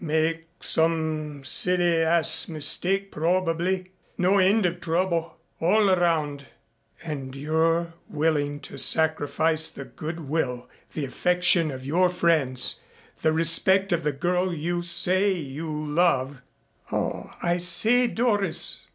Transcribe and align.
Make 0.03 0.47
some 0.61 1.43
silly 1.43 1.97
ass 1.97 2.47
mistake 2.49 3.11
probably. 3.11 3.91
No 4.17 4.39
end 4.39 4.65
of 4.65 4.81
trouble 4.81 5.37
all 5.59 5.91
around." 5.91 6.47
"And 7.03 7.35
you're 7.35 7.93
willing 8.09 8.61
to 8.61 8.79
sacrifice 8.79 9.69
the 9.69 9.85
goodwill, 9.85 10.67
the 10.95 11.05
affection 11.05 11.69
of 11.69 11.85
your 11.85 12.09
friends, 12.09 12.81
the 13.21 13.31
respect 13.31 13.93
of 13.93 14.01
the 14.03 14.11
girl 14.11 14.51
you 14.51 14.81
say 14.81 15.33
you 15.33 15.69
love" 15.69 16.41
"Oh, 16.91 17.31
I 17.43 17.57
say, 17.59 18.07
Doris. 18.07 18.87